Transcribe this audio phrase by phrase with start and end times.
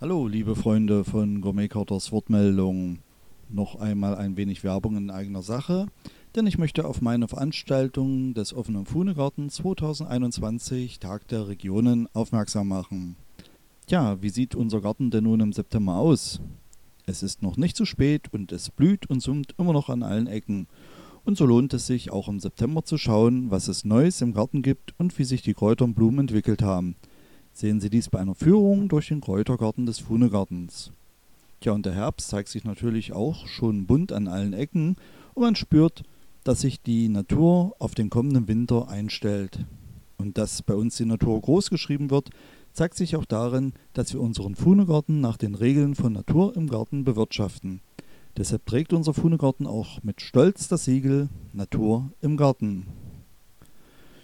[0.00, 3.00] Hallo, liebe Freunde von Gourmet Carters Wortmeldung.
[3.48, 5.88] Noch einmal ein wenig Werbung in eigener Sache,
[6.36, 13.16] denn ich möchte auf meine Veranstaltung des offenen Fuhnegarten 2021 Tag der Regionen aufmerksam machen.
[13.88, 16.40] Tja, wie sieht unser Garten denn nun im September aus?
[17.06, 20.28] Es ist noch nicht zu spät und es blüht und summt immer noch an allen
[20.28, 20.68] Ecken.
[21.24, 24.62] Und so lohnt es sich auch im September zu schauen, was es Neues im Garten
[24.62, 26.94] gibt und wie sich die Kräuter und Blumen entwickelt haben
[27.58, 30.92] sehen Sie dies bei einer Führung durch den Kräutergarten des Fuhnegartens.
[31.60, 34.94] Tja, und der Herbst zeigt sich natürlich auch schon bunt an allen Ecken
[35.34, 36.04] und man spürt,
[36.44, 39.66] dass sich die Natur auf den kommenden Winter einstellt.
[40.18, 42.30] Und dass bei uns die Natur groß geschrieben wird,
[42.72, 47.02] zeigt sich auch darin, dass wir unseren Fuhnegarten nach den Regeln von Natur im Garten
[47.02, 47.80] bewirtschaften.
[48.36, 52.86] Deshalb trägt unser Fuhnegarten auch mit Stolz das Siegel Natur im Garten.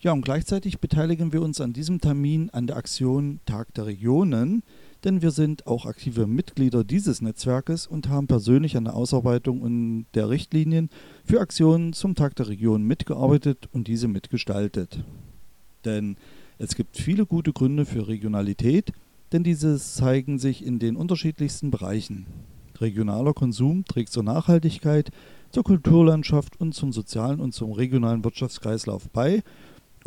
[0.00, 4.62] Ja, und gleichzeitig beteiligen wir uns an diesem Termin an der Aktion Tag der Regionen,
[5.02, 10.28] denn wir sind auch aktive Mitglieder dieses Netzwerkes und haben persönlich an der Ausarbeitung der
[10.28, 10.88] Richtlinien
[11.24, 15.02] für Aktionen zum Tag der Region mitgearbeitet und diese mitgestaltet.
[15.84, 16.16] Denn
[16.58, 18.92] es gibt viele gute Gründe für Regionalität,
[19.32, 22.26] denn diese zeigen sich in den unterschiedlichsten Bereichen.
[22.80, 25.10] Regionaler Konsum trägt zur Nachhaltigkeit,
[25.50, 29.42] zur Kulturlandschaft und zum sozialen und zum regionalen Wirtschaftskreislauf bei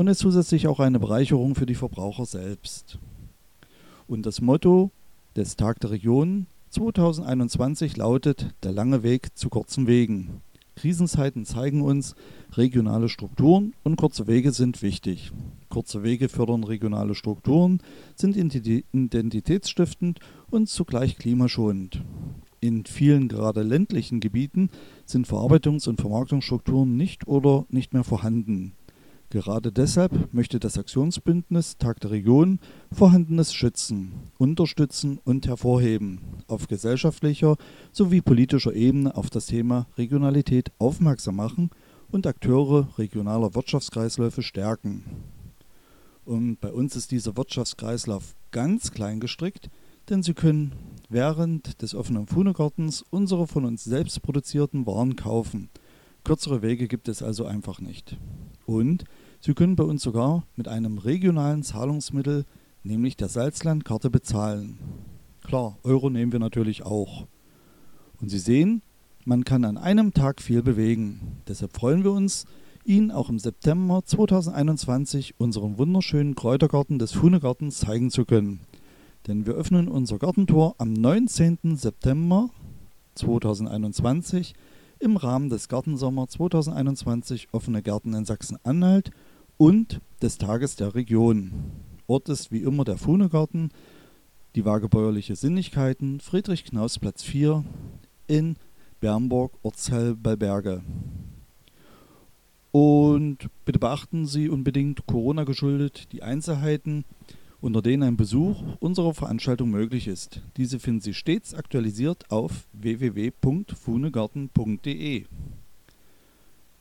[0.01, 2.97] und ist zusätzlich auch eine Bereicherung für die Verbraucher selbst.
[4.07, 4.89] Und das Motto
[5.35, 10.41] des Tag der Region 2021 lautet Der lange Weg zu kurzen Wegen.
[10.73, 12.15] Krisenzeiten zeigen uns,
[12.53, 15.31] regionale Strukturen und kurze Wege sind wichtig.
[15.69, 17.79] Kurze Wege fördern regionale Strukturen,
[18.15, 22.03] sind identitätsstiftend und zugleich klimaschonend.
[22.59, 24.71] In vielen gerade ländlichen Gebieten
[25.05, 28.73] sind Verarbeitungs- und Vermarktungsstrukturen nicht oder nicht mehr vorhanden.
[29.31, 32.59] Gerade deshalb möchte das Aktionsbündnis Tag der Region
[32.91, 37.55] Vorhandenes schützen, unterstützen und hervorheben, auf gesellschaftlicher
[37.93, 41.69] sowie politischer Ebene auf das Thema Regionalität aufmerksam machen
[42.11, 45.05] und Akteure regionaler Wirtschaftskreisläufe stärken.
[46.25, 49.69] Und bei uns ist dieser Wirtschaftskreislauf ganz klein gestrickt,
[50.09, 50.73] denn Sie können
[51.07, 55.69] während des offenen Fuhnegartens unsere von uns selbst produzierten Waren kaufen.
[56.25, 58.17] Kürzere Wege gibt es also einfach nicht.
[58.65, 59.05] Und
[59.43, 62.45] Sie können bei uns sogar mit einem regionalen Zahlungsmittel,
[62.83, 64.77] nämlich der Salzlandkarte, bezahlen.
[65.43, 67.25] Klar, Euro nehmen wir natürlich auch.
[68.21, 68.83] Und Sie sehen,
[69.25, 71.41] man kann an einem Tag viel bewegen.
[71.47, 72.45] Deshalb freuen wir uns,
[72.85, 78.59] Ihnen auch im September 2021 unseren wunderschönen Kräutergarten des Fuhnegartens zeigen zu können.
[79.25, 81.77] Denn wir öffnen unser Gartentor am 19.
[81.77, 82.51] September
[83.15, 84.53] 2021
[84.99, 89.11] im Rahmen des Gartensommer 2021 offene Gärten in Sachsen-Anhalt
[89.61, 91.51] und des Tages der Region.
[92.07, 93.69] Ort ist wie immer der Fuhnegarten,
[94.55, 97.63] die Wagebäuerliche Sinnigkeiten, Friedrich Knaus Platz 4
[98.25, 98.55] in
[99.01, 100.81] Bernburg, Ortsteil bei Berge.
[102.71, 107.05] Und bitte beachten Sie unbedingt Corona geschuldet die Einzelheiten,
[107.59, 110.41] unter denen ein Besuch unserer Veranstaltung möglich ist.
[110.57, 115.25] Diese finden Sie stets aktualisiert auf www.fuhnegarten.de.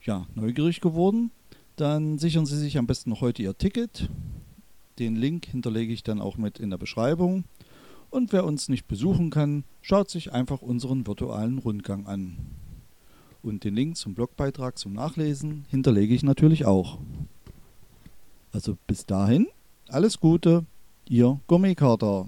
[0.01, 1.29] Ja, neugierig geworden?
[1.75, 4.09] Dann sichern Sie sich am besten noch heute Ihr Ticket.
[4.99, 7.45] Den Link hinterlege ich dann auch mit in der Beschreibung.
[8.09, 12.37] Und wer uns nicht besuchen kann, schaut sich einfach unseren virtuellen Rundgang an.
[13.41, 16.99] Und den Link zum Blogbeitrag zum Nachlesen hinterlege ich natürlich auch.
[18.51, 19.47] Also bis dahin,
[19.87, 20.65] alles Gute,
[21.07, 22.27] Ihr Gourmetkater.